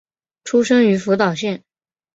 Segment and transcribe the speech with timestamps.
[0.45, 1.63] 出身于福岛县。